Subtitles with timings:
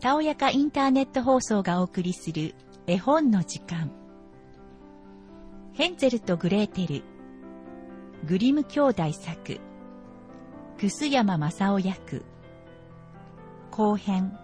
[0.00, 2.54] たおやかインターネット放送がお送りする
[2.86, 3.90] 絵本の時間。
[5.72, 7.02] ヘンゼルとグレーテル、
[8.26, 9.60] グリム兄弟作、
[10.76, 12.22] 楠山正夫役、
[13.70, 14.38] 後編。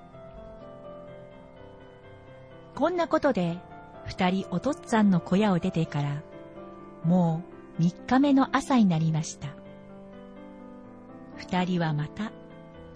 [2.75, 3.59] こんなことで、
[4.07, 6.23] 二人おとっつぁんの小屋を出てから、
[7.05, 7.43] も
[7.79, 9.60] う三日目の朝になりました。
[11.41, 12.33] 二人はまた、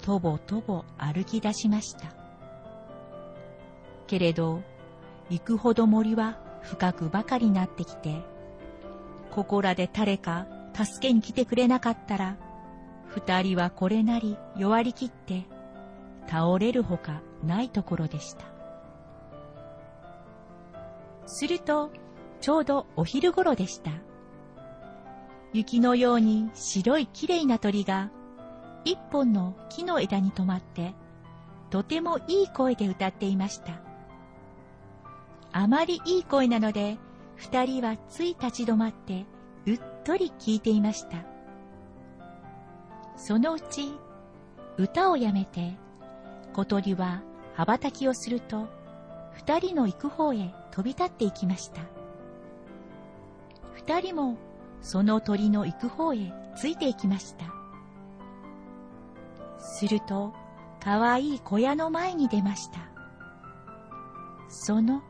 [0.03, 2.13] とぼとぼ歩き出しました。
[4.07, 4.61] けれど、
[5.31, 8.23] 行くほど森は深くばかりなってきて、
[9.31, 12.37] ここらで誰か助けに来てくれなかったら、
[13.07, 15.47] 二人はこれなり弱りきって
[16.27, 18.45] 倒れるほかないところでした。
[21.25, 21.91] すると、
[22.43, 23.91] ちょうどお昼頃でした。
[25.55, 28.11] 雪のように白いきれいな鳥が
[28.85, 30.95] 一本の木の枝に止まって、
[31.71, 33.81] とてもいい声で歌っていました。
[35.53, 36.99] あまりいい声なので、
[37.37, 39.25] 二人はつい立ち止まって、
[39.67, 41.25] うっとり聞いていました。
[43.17, 43.93] そのうち、
[44.77, 45.77] 歌をやめて、
[46.53, 47.23] 小鳥は
[47.55, 48.69] 羽ばたきをすると、
[49.33, 51.81] 二人の行く方へ飛び立っていきました。
[53.73, 54.37] 二人も
[54.81, 57.64] その鳥の行く方へついていきました。
[59.65, 60.33] すると、
[60.81, 62.81] かわいい小屋の前に出ました。
[64.49, 65.03] その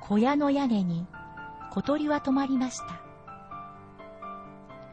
[0.00, 1.06] 小屋の屋根に
[1.70, 3.00] 小鳥は止まりました。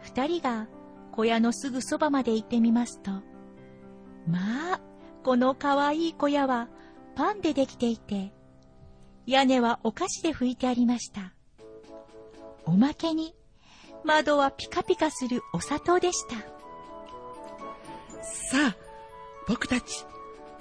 [0.02, 0.68] 二人が
[1.12, 3.12] 小屋のすぐそばまで行ってみますと、
[4.28, 4.82] まあ、
[5.24, 6.68] このかわいい小屋は
[7.16, 8.34] パンでできていて、
[9.26, 11.34] 屋根はお菓子で拭いてありました。
[12.66, 13.34] おまけに、
[14.04, 16.36] 窓はピカピカするお砂糖でした。
[18.22, 18.87] さあ、
[19.48, 20.06] 僕たち、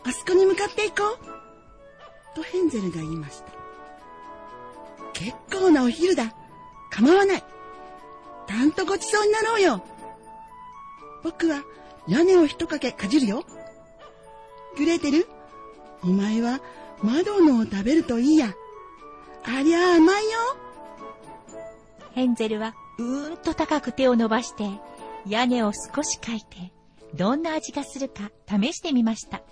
[0.04, 2.36] あそこに向かっていこう。
[2.36, 3.46] とヘンゼルが言いました。
[5.12, 6.34] 結構なお昼だ。
[6.90, 7.44] 構わない。
[8.46, 9.82] たんとごちそうになろうよ。
[11.24, 11.62] 僕は
[12.06, 13.44] 屋根を一かけかじるよ。
[14.76, 15.26] グレーテル、
[16.02, 16.60] お前は
[17.02, 18.54] 窓のを食べるといいや。
[19.44, 20.30] ありゃ甘いよ。
[22.12, 24.68] ヘンゼルはうーんと高く手を伸ばして
[25.26, 26.72] 屋根を少しかいて
[27.16, 29.42] どんな味がするか試してみました。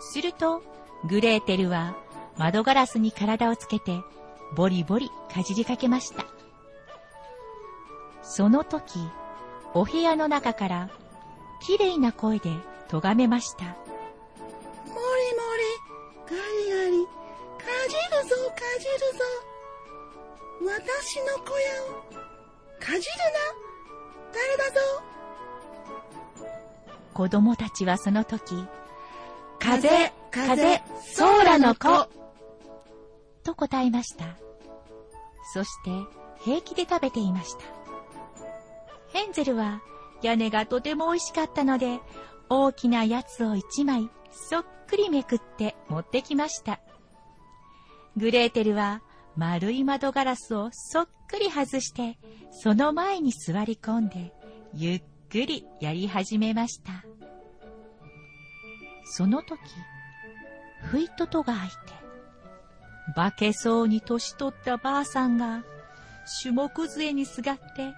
[0.00, 0.62] すると
[1.08, 1.96] グレーテルは
[2.36, 4.00] 窓ガラスに体をつけて、
[4.54, 6.26] ボリボリかじりかけました。
[8.22, 8.98] その時、
[9.72, 10.90] お部屋の中から、
[11.62, 12.50] きれいな声で
[12.88, 13.64] 咎めました。
[13.64, 14.96] もりも
[15.56, 15.64] り、
[16.26, 16.40] ガリ
[16.70, 19.24] ガリ、かじるぞ、かじるぞ。
[20.66, 22.02] 私の小屋を、
[22.80, 23.00] かじるな、
[24.32, 25.13] 誰だぞ。
[27.14, 28.54] 子供たちはその時、
[29.60, 30.82] 風、風、
[31.14, 32.08] ソーラの子
[33.44, 34.24] と答えました。
[35.52, 35.90] そして
[36.40, 37.60] 平気で食べていました。
[39.12, 39.80] ヘンゼルは
[40.22, 42.00] 屋根がとても美味しかったので、
[42.48, 46.80] 大きなやつを一枚そっくりめくって持ってきました。
[48.16, 49.02] グレーテルは
[49.36, 52.18] 丸い窓ガラスをそっくり外して、
[52.50, 54.32] その前に座り込んで、
[54.74, 57.04] ゆっくりやり始めました。
[59.04, 59.60] その時、
[60.82, 61.76] ふいと戸が開いて、
[63.14, 65.64] 化けそうに年取ったばあさんが、
[66.42, 67.92] 種目杖にすがって、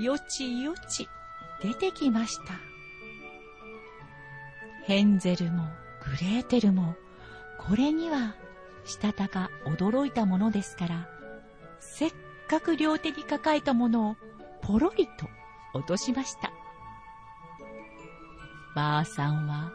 [0.00, 1.08] よちよち
[1.62, 2.54] 出てきました。
[4.84, 5.64] ヘンゼルも
[6.04, 6.94] グレーテルも、
[7.58, 8.34] これには、
[8.84, 11.08] したたか驚いたものですから、
[11.80, 12.12] せっ
[12.48, 14.16] かく両手に抱えたものを、
[14.62, 15.28] ポロリと
[15.74, 16.51] 落としました。
[18.74, 19.70] ばあさんは、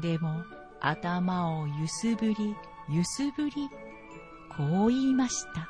[0.00, 0.44] でも、
[0.80, 2.54] 頭をゆすぶり、
[2.88, 3.52] ゆすぶり、
[4.56, 5.68] こう言いました。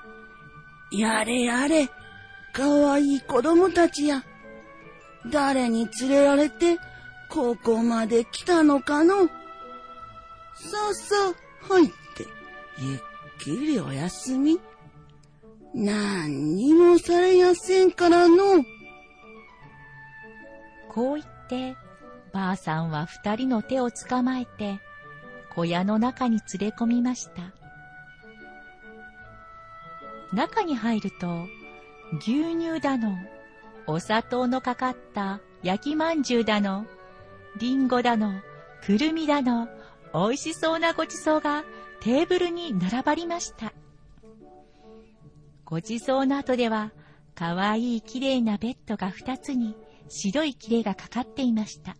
[0.90, 1.88] やれやれ、
[2.52, 4.22] かわいい子供たちや。
[5.30, 6.78] 誰に連れられて、
[7.30, 9.26] ここまで来たのかの。
[9.26, 9.30] さ
[10.90, 11.14] あさ
[11.62, 11.94] あ、入って、
[12.78, 12.98] ゆっ
[13.42, 14.60] くりお休み。
[15.74, 18.64] 何にもされやせんからの。
[20.92, 21.76] こう言って、
[22.34, 24.80] ばあさんは二人の手をつかまえて、
[25.54, 27.52] 小屋の中に連れ込みました。
[30.32, 31.46] 中に入ると、
[32.18, 33.16] 牛乳だの、
[33.86, 36.86] お砂糖のかかった焼きまんじゅうだの、
[37.56, 38.32] りんごだの、
[38.84, 39.68] くるみだの、
[40.12, 41.64] 美味しそうなごちそうが
[42.00, 43.72] テーブルに並ばりました。
[45.64, 46.90] ごちそうの後では、
[47.36, 49.76] かわいいきれいなベッドが二つに
[50.08, 51.96] 白い切れがかかっていました。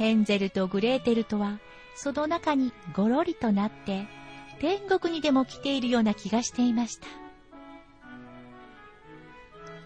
[0.00, 1.58] ヘンゼルとグレーテルとは、
[1.94, 4.06] その中にごろりとなって、
[4.58, 7.06] 天国にでも来ているような気がしていました。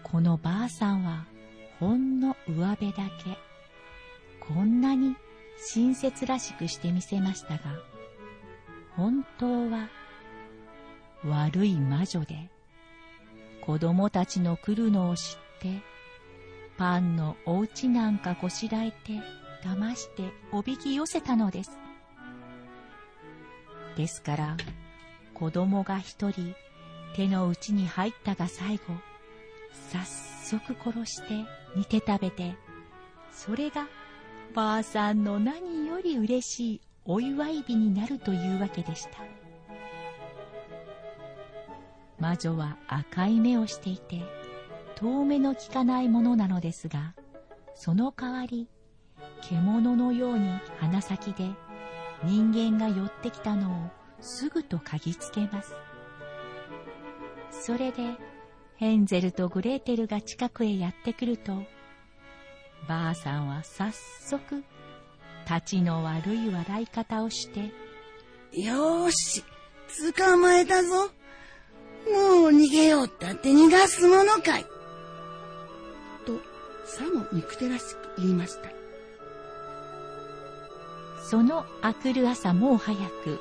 [0.03, 1.25] このばあさんは、
[1.81, 3.37] ほんの上辺だけ、
[4.39, 5.17] こんなに
[5.73, 7.63] 親切らしくしてみせましたが、
[8.95, 9.89] 本当は
[11.25, 12.49] 悪い魔女で、
[13.59, 15.81] 子供たちの来るのを知って、
[16.77, 19.19] パンのお家なんかこしらえて、
[19.63, 21.77] 騙しておびき寄せたのです。
[23.95, 24.57] ですから、
[25.33, 26.55] 子供が一人
[27.15, 28.83] 手の内に入ったが最後、
[29.91, 32.55] 早速殺して煮て食べて、
[33.31, 33.87] それが
[34.53, 39.11] ばあさんの何より嬉しいお祝い日になるというわけでした。
[42.19, 44.23] 魔女は赤い目をしていて、
[44.95, 47.13] 遠目の利かないものなのですが、
[47.75, 48.69] その代わり、
[49.41, 50.49] 獣のように
[50.79, 51.49] 鼻先で
[52.23, 53.89] 人間が寄ってきたのを
[54.21, 55.73] すぐと嗅ぎつけます。
[57.51, 58.15] それで、
[58.77, 61.63] ヘンゼルとグレーテルが近くへやってくると、
[62.87, 64.63] ばあさんは早速、
[65.49, 67.71] 立ちの悪い笑い方をして、
[68.59, 69.43] よーし、
[70.15, 71.09] 捕まえたぞ。
[72.07, 74.63] もう逃げようったって逃がすものかい。
[76.25, 76.39] と、
[76.85, 78.74] さも憎手らしく言いました。
[81.29, 83.39] その明くる朝もう早く、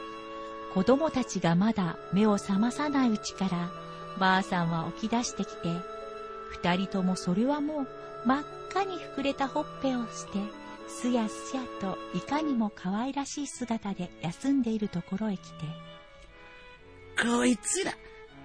[0.72, 3.70] 子供たちがまだ目を覚まさないうちから、
[4.18, 5.68] ばあさんは起き出してきて、
[6.50, 7.86] 二人ともそれはもう
[8.26, 10.38] 真っ赤に膨れたほっぺをして、
[10.88, 15.66] すやすやといかにも可愛らしい姿で休んでいるところへ来て、
[17.22, 17.92] こいつら、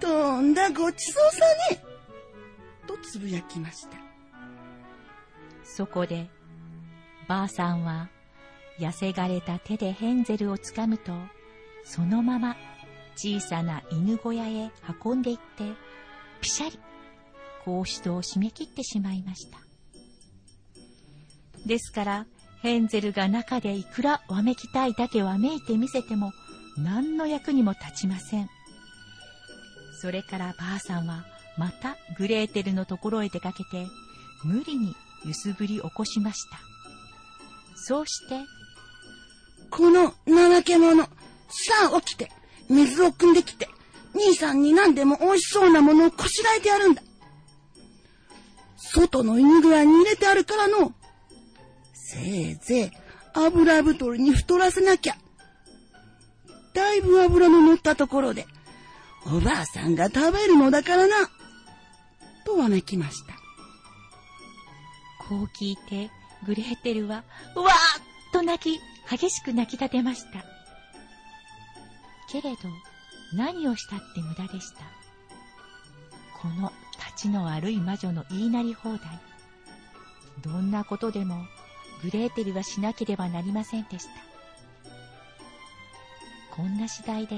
[0.00, 1.40] とんだごちそうさ
[1.70, 1.82] ね
[2.86, 3.96] とつぶやきました。
[5.64, 6.28] そこで、
[7.26, 8.10] ばあさんは、
[8.80, 11.12] 痩せがれた手でヘンゼルをつかむと、
[11.84, 12.56] そのまま
[13.14, 14.72] 小さな犬小屋へ
[15.04, 15.64] 運んでいって、
[16.40, 16.78] ピシャリ、
[17.64, 19.58] 格子戸を締め切ってしまいました。
[21.66, 22.26] ですから、
[22.62, 26.32] ヘンゼルが中でいくらわめきたいだけわめいてみせても、
[26.78, 28.48] 何の役にも立ちません。
[30.00, 31.26] それからばあさんは、
[31.58, 33.86] またグレーテルのところへ出かけて、
[34.42, 34.94] 無理に
[35.26, 36.58] 揺すぶり起こしました。
[37.76, 38.40] そうして、
[39.70, 41.10] この怠け者、さ
[41.94, 42.30] あ起きて、
[42.68, 43.68] 水を汲んできて、
[44.14, 47.02] 兄さんに何でも美味しそうなものをこしらえてやるんだ。
[48.76, 50.92] 外の犬小屋に入れてあるからの。
[51.92, 52.90] せいぜい
[53.34, 55.16] 油太りに太らせなきゃ。
[56.74, 58.46] だいぶ油の乗ったところで、
[59.26, 61.14] おばあさんが食べるのだからな。
[62.44, 63.34] とわめきました。
[65.28, 66.10] こう聞いて、
[66.44, 67.16] グレーテルは、
[67.54, 67.72] わーっ
[68.32, 68.80] と泣き、
[69.10, 70.44] 激しく泣き立てました。
[72.30, 72.58] けれど、
[73.34, 74.84] 何をしたって無駄でした。
[76.40, 79.00] この立ちの悪い魔女の言いなり放題。
[80.42, 81.44] どんなことでも
[82.02, 84.10] グレーテルはしなければなりませんでした。
[86.54, 87.36] こんな次第で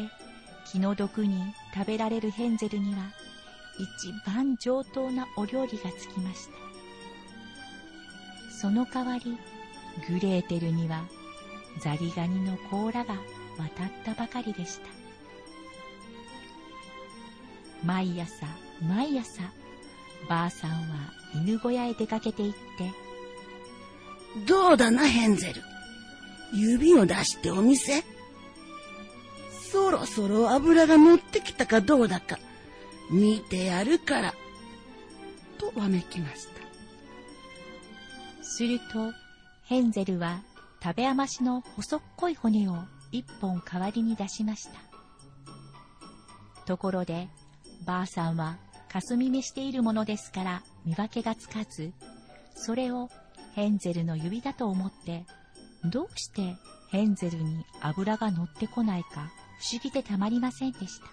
[0.71, 1.43] 気の毒に
[1.75, 3.13] 食べられるヘンゼルには
[3.79, 6.53] 一番上等なお料理がつきました。
[8.61, 9.39] その代わり
[10.09, 11.05] グレーテルには
[11.81, 13.15] ザリガニの甲羅が
[13.59, 14.87] 渡ったばかりでした。
[17.85, 18.47] 毎朝
[18.81, 19.43] 毎朝
[20.29, 22.59] ばあさんは犬小屋へ出かけて行って、
[24.47, 25.63] どうだな、ヘンゼル。
[26.55, 28.05] 指を出してお店。
[29.71, 32.39] そろそろ油が乗ってきたかどうだか、
[33.11, 34.35] 見てやるから。
[35.59, 36.53] とわめきました。
[38.43, 39.13] すると、
[39.65, 40.43] ヘンゼルは
[40.83, 42.77] 食べ余しの細っこい骨を
[43.13, 44.73] 一本代わりに出しました。
[46.67, 47.29] ところで、
[47.85, 48.59] ばあさんは
[48.89, 51.93] 霞めしているものですから見分けがつかず、
[52.55, 53.11] それを
[53.55, 55.25] ヘンゼルの指だと思って、
[55.85, 56.57] どうして
[56.91, 61.07] ヘンゼルに油が乗ってこないか不思議でたまりませんでした。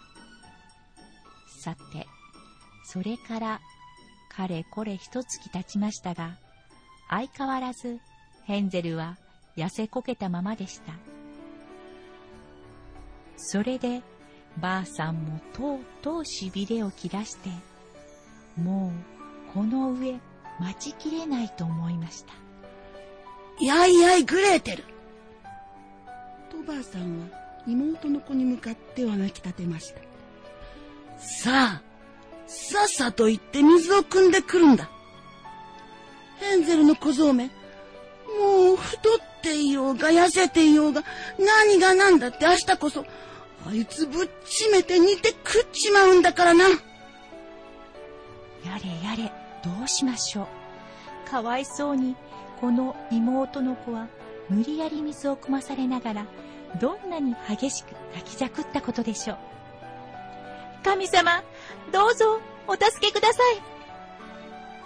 [1.62, 2.08] さて、
[2.86, 3.62] それから
[4.30, 6.38] かれこれ一月経ちましたが、
[7.10, 8.00] 相変わらず
[8.46, 9.18] ヘンゼルは
[9.60, 10.94] 痩せこけたままでした。
[13.36, 14.02] それで
[14.58, 17.50] ばあさんもとうとうしびれを切らして、
[18.58, 18.94] も
[19.50, 20.20] うこの上
[20.60, 22.34] 待ちきれないと思いました。
[23.62, 24.84] やいやいグレーテル
[26.50, 27.28] とばあさんは
[27.68, 30.00] 妹の子に向かってわめき立てました。
[31.18, 31.82] さあ、
[32.48, 34.90] さっさと行って水を汲んでくるんだ。
[36.38, 37.48] ヘンゼルの小僧め。
[37.48, 41.04] もう太っていようが痩せていようが
[41.38, 43.06] 何が何だって明日こそ
[43.68, 46.66] あいつぶっちめて煮て食っちまうんだからな。
[46.70, 46.72] や
[48.84, 49.32] れやれ、
[49.64, 50.48] どうしましょ
[51.28, 51.30] う。
[51.30, 52.16] かわいそうに、
[52.60, 54.08] この妹の子は
[54.50, 56.26] 無理やり水を汲まされながら、
[56.80, 59.38] どんなに激しく泣きじゃくったことでしょう。
[60.84, 61.44] 神様、
[61.92, 63.62] どうぞお助けください。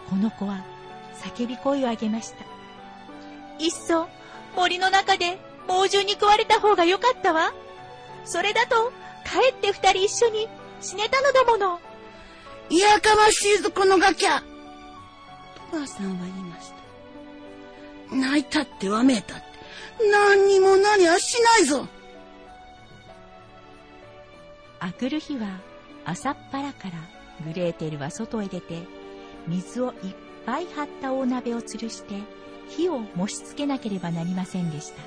[0.10, 0.63] この子は
[1.22, 2.43] 叫び声を上げました。
[3.60, 4.07] いっそ
[4.55, 7.53] 森の中で猛獣に食われた方がよかったわ。
[8.25, 8.91] それだと、
[9.25, 10.48] かえって二人一緒に
[10.81, 11.79] 死ねたのだもの。
[12.69, 14.41] いやかましいぞ、このガキャ。
[15.72, 16.72] おばあさんは言いまし
[18.10, 18.15] た。
[18.15, 19.43] 泣いたってわめいたって、
[20.12, 21.88] 何にもなりゃしないぞ。
[24.79, 25.48] あくる日は
[26.05, 26.91] 朝っぱらから
[27.45, 28.83] グレーテルは外へ出て、
[29.48, 32.15] 水をいっぱい張った大鍋を吊るして、
[32.70, 35.01] 火を燃しつけなければなりませんでした。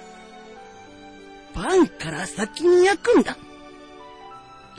[1.54, 3.36] パンから先に焼くんだ。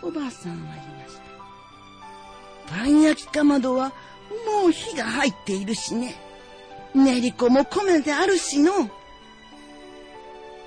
[0.03, 2.75] おばあさんは言いました。
[2.75, 3.91] パン焼きかまどは
[4.61, 6.15] もう火が入っているしね。
[6.93, 8.89] 練り粉も米であるしの。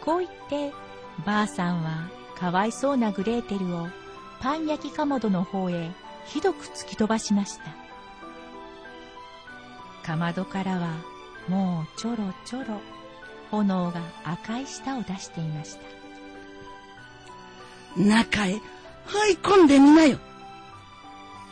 [0.04, 0.72] こう言って、
[1.24, 3.88] ばあさんはかわいそうなグレーテルを
[4.40, 5.90] パン焼きかまどの方へ
[6.24, 7.64] ひどく突き飛ばしました。
[10.06, 10.88] かまどからは
[11.50, 12.80] もうちょろちょろ
[13.50, 15.76] 炎が赤い舌を出していまし
[17.96, 18.00] た。
[18.00, 18.52] 中へ
[19.06, 20.18] 入り込んでみなよ。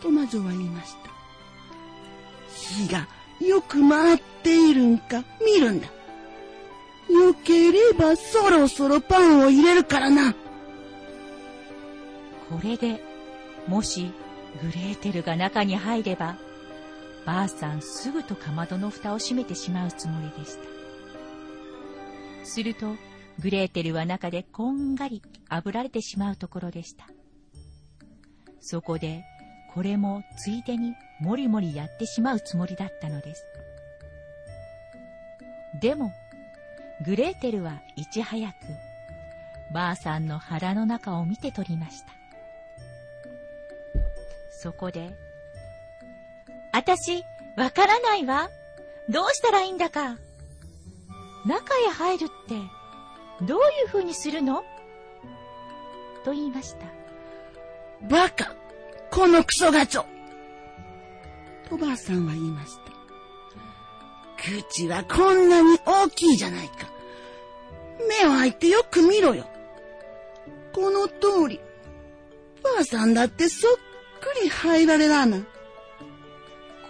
[0.01, 1.11] と魔女は言いました。
[2.55, 3.09] 火が
[3.45, 5.89] よく回っているんか見るんだ。
[5.89, 10.33] よければそろそろパンを入れるからな。
[10.33, 10.39] こ
[12.63, 13.03] れで、
[13.67, 14.13] もし
[14.63, 16.37] グレーテルが中に入れば、
[17.29, 20.65] ばあさんすぐとかまどの蓋を閉めてしまうつもりでした。
[22.43, 22.95] すると、
[23.39, 25.21] グレーテルは中でこんがり
[25.51, 27.07] 炙られてしまうところでした。
[28.63, 29.27] そこで、
[29.75, 33.45] これもついでにもりもりやってしまうつもりだったのです。
[35.83, 36.15] でも、
[37.05, 38.55] グレーテルはいち早く、
[39.75, 42.07] ばあさんの腹の中を見て取りました。
[44.51, 45.28] そこで、
[46.79, 47.25] あたし、
[47.57, 48.51] わからないわ。
[49.09, 50.17] どうしたらいいんだか。
[51.45, 52.55] 中へ入るって、
[53.45, 54.63] どういう風にするの？
[56.25, 56.87] と言いました。
[58.09, 58.55] バカ
[59.11, 60.05] このクソガチョ
[61.73, 62.93] おばあさんは言いました。
[64.71, 66.87] 口はこんなに大きいじゃないか。
[68.09, 69.47] 目を開いてよく見ろよ。
[70.73, 71.61] この通り、
[72.63, 73.73] ばあさんだってそっ
[74.21, 75.39] くり入られらな。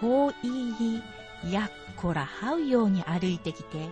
[0.00, 1.02] こう言い
[1.48, 3.88] い、やっこら這うように歩いてきて、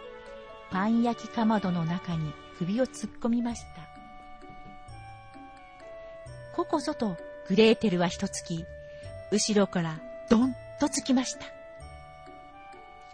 [0.71, 3.67] パン焼きかまどの中に首を突っ込みました。
[6.55, 7.17] ここぞと
[7.49, 8.65] グレーテルは一つき、
[9.31, 9.99] 後ろから
[10.31, 11.47] ドンとつきました。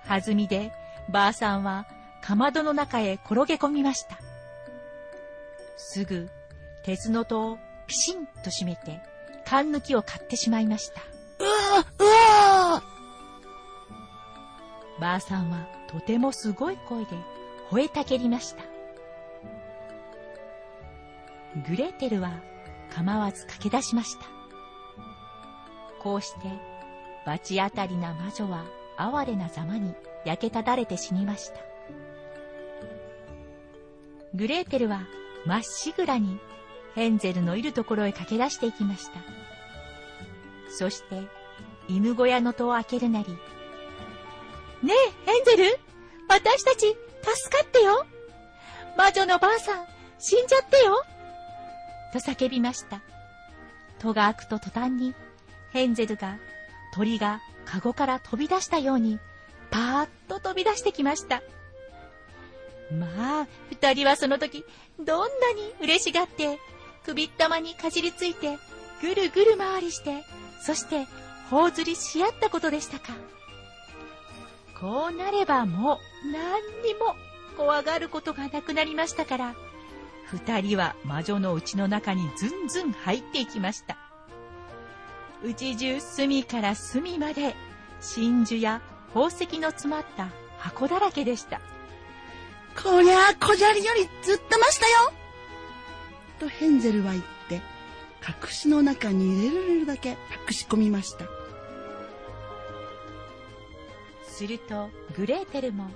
[0.06, 0.72] 弾みで
[1.10, 1.86] ばあさんは
[2.22, 4.18] かまどの中へ転げ込みました。
[5.76, 6.28] すぐ
[6.84, 9.00] 鉄の戸をピシンと閉めて、
[9.44, 11.00] 缶抜きを買ってしまいました。
[11.38, 11.84] うわ
[15.02, 17.10] ばあさんはとてもすごい声で
[17.72, 18.62] 吠えたけりました。
[21.68, 22.38] グレーテルは
[22.94, 24.26] 構わず駆け出しました。
[26.00, 26.48] こうして、
[27.26, 28.64] 罰当たりな魔女は
[28.96, 29.92] 哀れなざまに
[30.24, 31.58] 焼けただれて死にました。
[34.34, 35.02] グレーテルは
[35.44, 36.38] まっしぐらに
[36.94, 39.18] ヘンゼルのいるところへ駆け出していきました。
[40.70, 41.22] そして、
[41.88, 43.36] 犬小屋の戸を開けるなり、
[44.82, 44.92] ね
[45.26, 45.78] え、ヘンゼル？
[46.28, 48.04] 私たち、助かってよ
[48.96, 49.86] 魔女のばあさん、
[50.18, 51.02] 死んじゃってよ
[52.12, 53.00] と叫びました。
[54.00, 55.14] 戸が開くと途端に、
[55.72, 56.38] ヘンゼルが
[56.94, 59.20] 鳥がカゴから飛び出したように、
[59.70, 61.42] パーッと飛び出してきました。
[62.90, 64.64] まあ、二人はその時、
[64.98, 66.58] どんなに嬉しがって、
[67.04, 68.58] 首ったまにかじりついて、
[69.00, 70.24] ぐるぐる回りして、
[70.60, 71.06] そして、
[71.50, 73.14] 頬ずりし合ったことでしたか。
[74.82, 77.14] こうなればもう、何にも
[77.56, 79.54] 怖がることがなくなりましたから、
[80.24, 83.96] 二人は魔女の家の中にずんずん入っていきました。
[85.44, 87.54] 家中隅から隅まで
[88.00, 88.82] 真珠や
[89.14, 91.60] 宝石の詰まった箱だらけでした。
[92.82, 95.12] こりゃあ小砂利よりずっと増したよ
[96.40, 97.62] とヘンゼルは言って、
[98.26, 100.16] 隠しの中に入れられるだけ
[100.48, 101.41] 隠し込みました。
[104.32, 105.90] するとグレーテルも、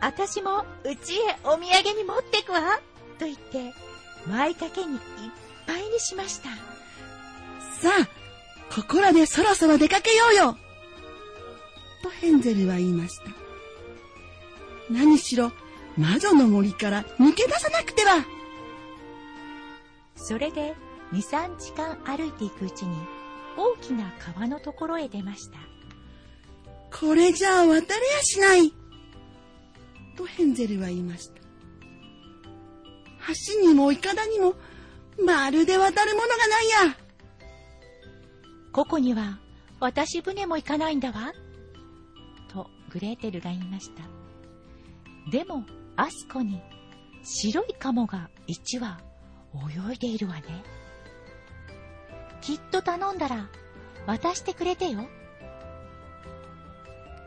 [0.00, 1.66] 私もうちへお土産
[1.96, 2.80] に持ってくわ
[3.18, 3.72] と言って、
[4.26, 5.00] 舞掛けにいっ
[5.66, 6.50] ぱいにしました。
[7.80, 10.56] さあ、ここらでそろそろ出かけようよ
[12.02, 13.24] とヘンゼルは言いました。
[14.90, 15.52] 何しろ
[15.96, 18.24] 魔女の森から抜け出さなくては
[20.16, 20.74] それで
[21.12, 22.96] 2、3時間歩いていくうちに
[23.56, 25.69] 大きな川のところへ出ました。
[26.92, 28.72] これじゃあ渡れやしない。
[30.16, 31.40] とヘンゼルは言いました。
[33.54, 34.54] 橋にもいかだにも
[35.24, 36.96] まるで渡るものがないや。
[38.72, 39.38] ここには
[39.78, 41.32] 私船も行かないんだわ。
[42.48, 44.02] とグレーテルが言いました。
[45.30, 45.64] でも、
[45.96, 46.60] あそこに
[47.22, 48.98] 白いカモが1羽
[49.90, 50.42] 泳いでいるわね。
[52.40, 53.48] きっと頼んだら
[54.06, 55.06] 渡してくれてよ。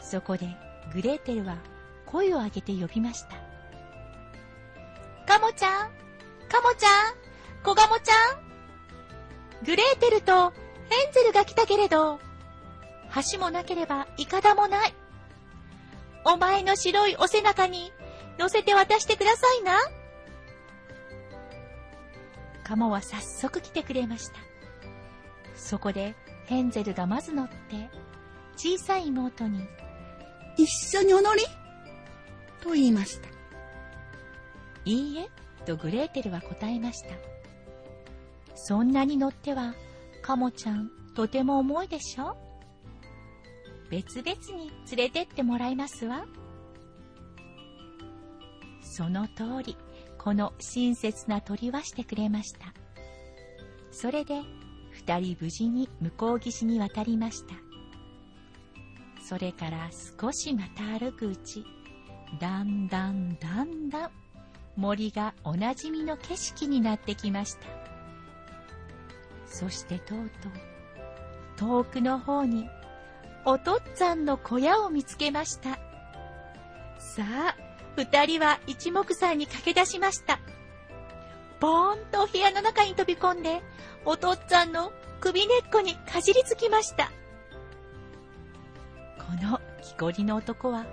[0.04, 0.48] そこで
[0.94, 1.58] グレーテルは
[2.06, 3.30] 声を上げて呼びました。
[5.26, 5.92] カモちゃん
[6.50, 7.16] カモちゃん
[7.64, 10.52] コガモちゃんグレーテルと
[10.90, 12.20] ヘンゼルが来たけれど、
[13.32, 14.94] 橋もなければイカダもない。
[16.26, 17.92] お前の白いお背中に
[18.38, 19.78] 乗せて渡してくださいな。
[22.64, 24.36] カモは早速来てくれました。
[25.56, 27.90] そこでヘンゼルがまず乗って、
[28.56, 29.68] 小さい妹に、
[30.58, 30.68] 一
[30.98, 31.46] 緒に踊り？
[32.62, 33.28] と言いました。
[34.86, 35.30] いいえ、
[35.66, 37.10] とグレーテルは答えました。
[38.56, 39.74] そんなに乗っては、
[40.22, 42.38] カモちゃん、とても重いでしょ？
[43.90, 46.26] 別々に連れてってもらいますわ。
[48.82, 49.78] その通り、
[50.18, 52.74] この親切な鳥はしてくれました。
[53.92, 54.42] それで、
[54.92, 57.56] 二人無事に向こう岸に渡りました。
[59.28, 59.90] それから
[60.20, 61.66] 少しまた歩くうち、
[62.40, 64.12] だんだんだんだん
[64.76, 67.68] 森がおなじみの景色になってきました。
[69.48, 70.52] そしてとうとう、
[71.56, 72.68] 遠くの方に
[73.46, 75.80] おとっつぁんの小屋を見つけました。
[77.00, 77.56] さあ、
[77.96, 80.40] 二人は一目散に駆け出しました。
[81.62, 83.62] ボーンと部屋の中に飛び込んで、
[84.04, 87.10] おとっつぁんの首根っこにかじりつきました。
[89.28, 90.86] この木こりの男は、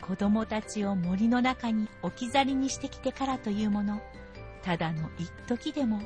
[0.00, 4.00] 子供たちを森の中に置き去りにしてきてからというもの、
[4.62, 6.00] ただの一時でも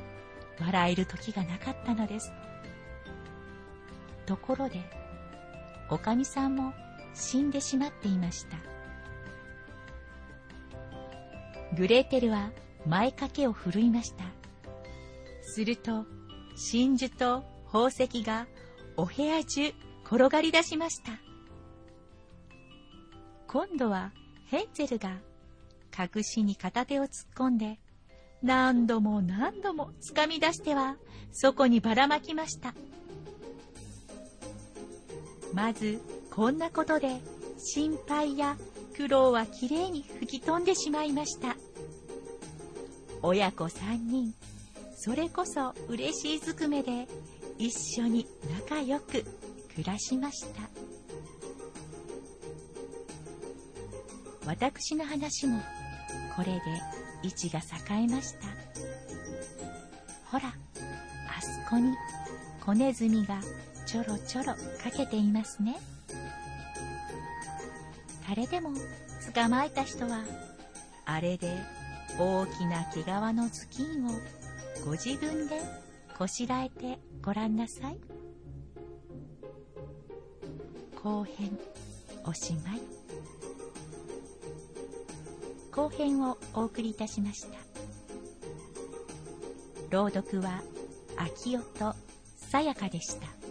[0.59, 2.31] 笑える時がなかったのです。
[4.25, 4.81] ところで、
[5.89, 6.73] おかみさんも
[7.13, 8.57] 死んでしまっていました。
[11.75, 12.51] グレーテルは
[12.85, 14.23] 前掛けを振るいました。
[15.41, 16.05] すると、
[16.55, 18.47] 真珠と宝石が
[18.95, 19.73] お部屋中
[20.05, 21.11] 転がり出しました。
[23.53, 24.11] 今度は
[24.47, 25.19] ヘンゼルが
[25.97, 27.79] 隠しに片手を突っ込んで
[28.41, 30.97] 何度も何度も掴み出しては
[31.31, 32.73] そこにばらまきました。
[35.53, 37.21] まずこんなことで
[37.59, 38.57] 心配や
[38.95, 41.55] 苦労はきれいに吹き飛んでしまいました
[43.21, 44.33] 親子3人
[44.95, 47.07] それこそ嬉しいずくめで
[47.59, 48.27] 一緒に
[48.59, 49.23] 仲良く
[49.75, 50.92] 暮らしました
[54.45, 55.59] 私の話も
[56.35, 56.61] これで
[57.23, 58.47] 位置が栄えました。
[60.25, 61.93] ほらあそこに
[62.63, 63.39] 子ネズミが
[63.85, 65.77] ちょろちょろかけていますね。
[68.27, 68.71] 誰でも
[69.33, 70.23] 捕まえた人は
[71.05, 71.57] あれで
[72.17, 74.11] 大きな毛皮の頭巾を
[74.85, 75.61] ご自分で
[76.17, 77.97] こしらえてごらんなさい。
[81.01, 81.57] 後編
[82.25, 83.02] おしまい。
[85.75, 87.57] 後編をお送りいたしました。
[89.89, 90.61] 朗読は
[91.17, 91.95] 秋代と
[92.37, 93.42] さやかでした。